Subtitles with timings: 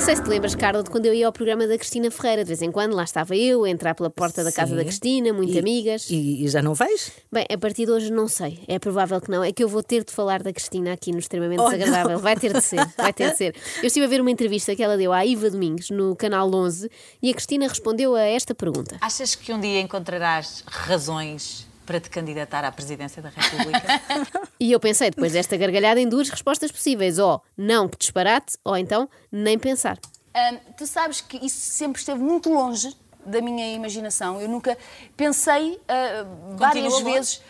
[0.00, 2.42] sei se te lembras, Carla, de quando eu ia ao programa da Cristina Ferreira.
[2.44, 4.76] De vez em quando lá estava eu, a entrar pela porta da casa Sim.
[4.76, 6.10] da Cristina, muito E- amigas.
[6.10, 7.12] E, e já não vais?
[7.32, 8.58] Bem, a partir de hoje não sei.
[8.68, 9.42] É provável que não.
[9.42, 12.18] É que eu vou ter de falar da Cristina aqui no Extremamente Oh, Desagradável.
[12.18, 13.54] Vai ter de ser, vai ter de ser.
[13.82, 16.90] Eu estive a ver uma entrevista que ela deu à Iva Domingos no canal 11
[17.22, 18.96] e a Cristina respondeu a esta pergunta.
[19.00, 23.86] Achas que um dia encontrarás razões para te candidatar à presidência da República?
[24.58, 28.74] E eu pensei, depois desta gargalhada, em duas respostas possíveis: ou não, que disparate, ou
[28.76, 29.98] então nem pensar.
[30.34, 34.40] Hum, tu sabes que isso sempre esteve muito longe da minha imaginação.
[34.40, 34.76] Eu nunca
[35.16, 36.26] pensei ah,
[36.56, 37.42] várias vezes.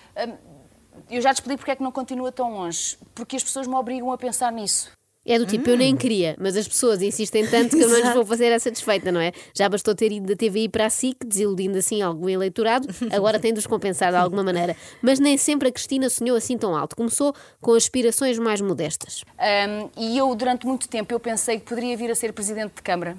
[1.08, 2.98] eu já te explico porque é que não continua tão longe.
[3.14, 4.90] Porque as pessoas me obrigam a pensar nisso.
[5.26, 8.14] É do tipo, eu nem queria, mas as pessoas insistem tanto que eu não lhes
[8.14, 9.32] vou fazer essa desfeita, não é?
[9.52, 13.52] Já bastou ter ido da TVI para a SIC, desiludindo assim algum eleitorado, agora tem
[13.52, 14.76] de os compensar de alguma maneira.
[15.02, 16.94] Mas nem sempre a Cristina sonhou assim tão alto.
[16.94, 19.24] Começou com aspirações mais modestas.
[19.38, 22.82] Um, e eu, durante muito tempo, eu pensei que poderia vir a ser Presidente de
[22.82, 23.16] Câmara.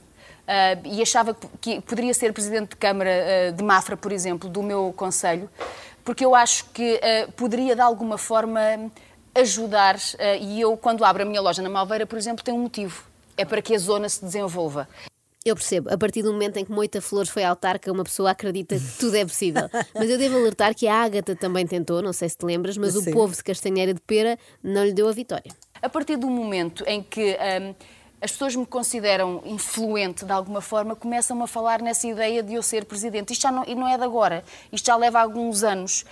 [0.47, 4.49] Uh, e achava que, que poderia ser Presidente de Câmara uh, de Mafra, por exemplo,
[4.49, 5.49] do meu Conselho,
[6.05, 8.61] porque eu acho que uh, poderia, de alguma forma,
[9.39, 9.95] ajudar.
[9.95, 13.03] uh, e eu, quando abro a minha loja na Malveira, por exemplo, tem um motivo.
[13.35, 14.87] É para que a zona se desenvolva.
[15.45, 18.75] Eu percebo, a partir do momento em que Moita Flores foi autarca, uma pessoa acredita
[18.77, 19.69] que tudo é possível.
[19.95, 22.97] Mas eu devo alertar que a Ágata também tentou, não sei se te lembras, mas
[22.97, 23.11] o Sim.
[23.11, 25.51] povo de Castanheira de Pera não lhe deu a vitória.
[25.81, 27.73] A partir do momento em que hum,
[28.19, 32.63] as pessoas me consideram influente de alguma forma, começam a falar nessa ideia de eu
[32.63, 33.31] ser presidente.
[33.31, 36.03] Isto já não, e não é de agora, isto já leva alguns anos.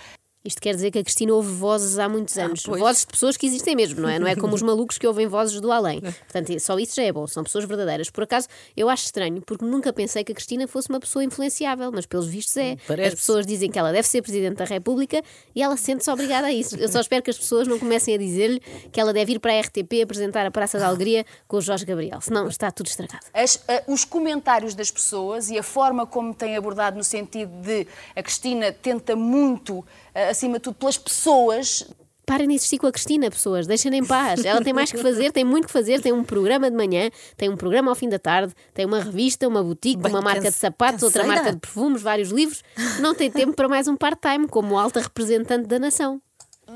[0.46, 2.62] Isto quer dizer que a Cristina ouve vozes há muitos anos.
[2.64, 2.80] pois.
[2.80, 4.18] vozes de pessoas que existem mesmo, não é?
[4.18, 6.00] Não é como os malucos que ouvem vozes do além.
[6.00, 8.10] Portanto, só isso já é bom, são pessoas verdadeiras.
[8.10, 11.90] Por acaso, eu acho estranho, porque nunca pensei que a Cristina fosse uma pessoa influenciável,
[11.92, 12.76] mas pelos vistos é.
[12.86, 13.08] Parece.
[13.08, 15.22] As pessoas dizem que ela deve ser Presidente da República
[15.54, 16.76] e ela sente-se obrigada a isso.
[16.76, 18.60] Eu só espero que as pessoas não comecem a dizer-lhe
[18.92, 21.84] que ela deve ir para a RTP apresentar a Praça da Alegria com o Jorge
[21.84, 23.24] Gabriel, senão está tudo estragado.
[23.34, 27.86] As- a- os comentários das pessoas e a forma como têm abordado no sentido de
[28.14, 29.84] a Cristina tenta muito,
[30.14, 31.88] a- acima de tudo, pelas pessoas.
[32.24, 34.44] Parem de insistir com a Cristina, pessoas, deixem-na em paz.
[34.44, 37.48] Ela tem mais que fazer, tem muito que fazer, tem um programa de manhã, tem
[37.48, 40.56] um programa ao fim da tarde, tem uma revista, uma boutique, Bem, uma marca de
[40.56, 41.42] sapatos, outra canseira.
[41.42, 42.64] marca de perfumes, vários livros.
[43.00, 46.20] Não tem tempo para mais um part-time, como alta representante da nação.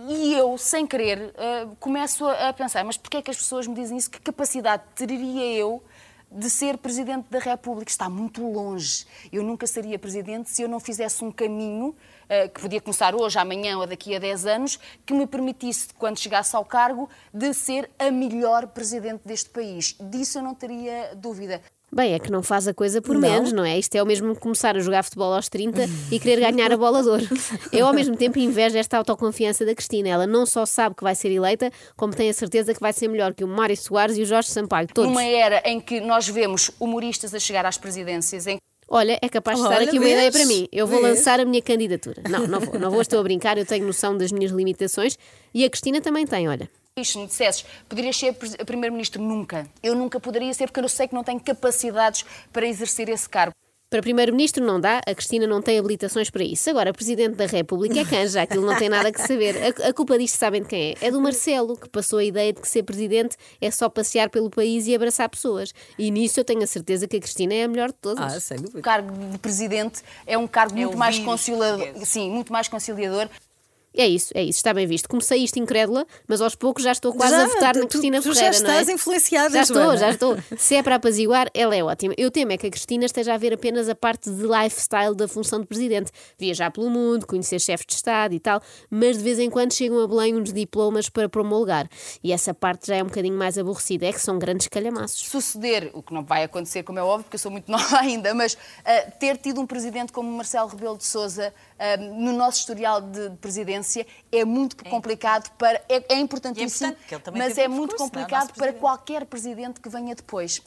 [0.09, 3.67] E eu, sem querer, eh, começo a, a pensar, mas porquê é que as pessoas
[3.67, 4.09] me dizem isso?
[4.09, 5.83] Que capacidade teria eu
[6.31, 7.91] de ser Presidente da República?
[7.91, 9.07] Está muito longe.
[9.33, 11.95] Eu nunca seria Presidente se eu não fizesse um caminho,
[12.29, 16.19] eh, que podia começar hoje, amanhã ou daqui a 10 anos, que me permitisse, quando
[16.19, 19.97] chegasse ao cargo, de ser a melhor Presidente deste país.
[20.01, 21.61] Disso eu não teria dúvida.
[21.93, 23.21] Bem, é que não faz a coisa por Não.
[23.21, 23.77] menos, não é?
[23.77, 26.77] Isto é o mesmo que começar a jogar futebol aos 30 e querer ganhar a
[26.77, 27.27] bola de ouro.
[27.73, 30.09] Eu, ao mesmo tempo, invejo esta autoconfiança da Cristina.
[30.09, 33.09] Ela não só sabe que vai ser eleita, como tem a certeza que vai ser
[33.09, 34.87] melhor que o Mário Soares e o Jorge Sampaio.
[34.87, 35.11] Todos.
[35.11, 38.59] Numa era em que nós vemos humoristas a chegar às presidências, em
[38.93, 40.15] Olha, é capaz de estar Olha, aqui uma vês?
[40.17, 40.69] ideia para mim.
[40.73, 41.17] Eu vou Vês?
[41.17, 42.23] lançar a minha candidatura.
[42.29, 45.17] Não, não vou, não vou, estou a brincar, eu tenho noção das minhas limitações
[45.55, 46.69] e a Cristina também tem, olha.
[46.99, 49.23] Se me dissesses, poderias ser Primeiro-Ministro?
[49.23, 49.67] Nunca.
[49.83, 53.55] Eu nunca poderia ser, porque eu sei que não tenho capacidades para exercer esse cargo.
[53.89, 56.69] Para Primeiro-Ministro não dá, a Cristina não tem habilitações para isso.
[56.71, 59.57] Agora, Presidente da República é canja, aquilo não tem nada que saber.
[59.83, 61.07] A, a culpa disto sabem de quem é?
[61.07, 64.49] É do Marcelo, que passou a ideia de que ser Presidente é só passear pelo
[64.49, 65.73] país e abraçar pessoas.
[65.99, 68.33] E nisso eu tenho a certeza que a Cristina é a melhor de todas.
[68.33, 68.83] Ah, sem O dúvida.
[68.83, 71.89] cargo de Presidente é um cargo É muito o mais conciliador.
[72.05, 73.29] Sim, muito mais conciliador.
[73.93, 75.09] É isso, é isso, está bem visto.
[75.09, 78.23] Comecei isto incrédula, mas aos poucos já estou quase Já, a votar na tu- Cristina
[78.23, 78.59] tu já Ferreira.
[78.61, 78.81] não é?
[78.81, 79.97] estás influenciada, Já estou, Joana.
[79.99, 80.37] já estou.
[80.57, 82.15] Se é para apaziguar, ela é ótima.
[82.17, 85.27] Eu temo é que a Cristina esteja a ver apenas a parte de lifestyle da
[85.27, 86.13] função de presidente.
[86.39, 89.99] Viajar pelo mundo, conhecer chefes de Estado e tal, mas de vez em quando chegam
[90.01, 91.89] a Belém uns diplomas para promulgar.
[92.23, 95.29] E essa parte já é um bocadinho mais aborrecida, é que são grandes calhamaços.
[95.29, 98.33] Suceder, o que não vai acontecer, como é óbvio, porque eu sou muito nova ainda,
[98.35, 101.05] mas ah, ter tido um presidente como Marcelo Rebelo de
[101.97, 105.81] No nosso historial de presidência é muito complicado para.
[105.89, 107.99] É, é importantíssimo, importante, que ele também mas é muito é?
[107.99, 108.81] Complicado para presidente.
[108.81, 110.61] qualquer presidente que venha depois.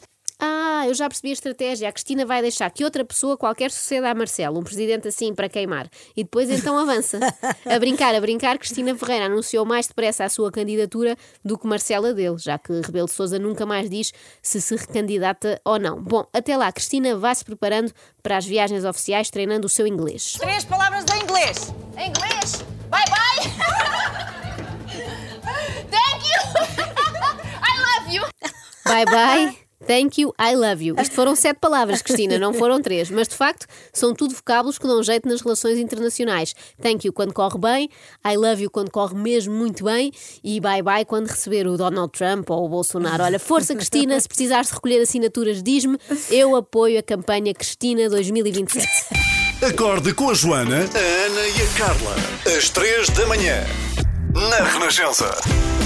[0.46, 1.88] Ah, eu já percebi a estratégia.
[1.88, 5.48] A Cristina vai deixar que outra pessoa qualquer suceda a Marcelo, um presidente assim para
[5.48, 5.88] queimar.
[6.14, 7.18] E depois então avança.
[7.64, 12.12] A brincar, a brincar, Cristina Ferreira anunciou mais depressa a sua candidatura do que Marcela
[12.12, 14.12] dele, já que Rebelo de Sousa nunca mais diz
[14.42, 16.02] se se recandidata ou não.
[16.02, 17.90] Bom, até lá, Cristina vai se preparando
[18.22, 20.34] para as viagens oficiais, treinando o seu inglês.
[20.38, 21.72] Três palavras em inglês.
[21.96, 23.50] Em inglês, bye bye!
[25.90, 26.40] Thank you!
[27.62, 28.22] I love you!
[28.84, 30.96] Bye bye, Thank you, I love you.
[30.98, 33.10] Isto foram sete palavras, Cristina, não foram três.
[33.10, 36.54] Mas de facto, são tudo vocábulos que dão jeito nas relações internacionais.
[36.80, 37.90] Thank you quando corre bem,
[38.26, 40.10] I love you quando corre mesmo muito bem
[40.42, 43.22] e bye bye quando receber o Donald Trump ou o Bolsonaro.
[43.22, 45.98] Olha, força, Cristina, se precisares de recolher assinaturas, diz-me.
[46.30, 48.88] Eu apoio a campanha Cristina 2027.
[49.62, 52.16] Acorde com a Joana, a Ana e a Carla.
[52.56, 53.64] Às três da manhã.
[54.34, 55.83] Na Renascença.